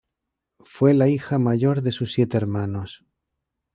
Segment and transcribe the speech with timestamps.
[0.65, 3.05] Fue la hija mayor de sus siete hermanos.